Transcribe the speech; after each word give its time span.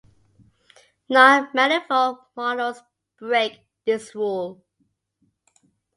Non-manifold 1.11 2.17
models 2.35 2.81
break 3.19 3.61
this 3.85 4.15
rule. 4.15 4.63